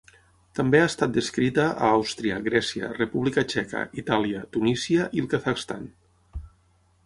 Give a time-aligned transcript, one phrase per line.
[0.59, 5.89] També ha estat descrita a Àustria, Grècia, República Txeca, Itàlia, Tunísia i el Kazakhstan.